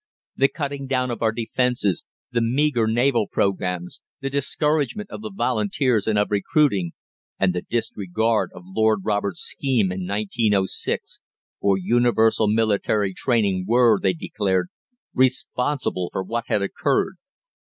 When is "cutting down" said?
0.47-1.11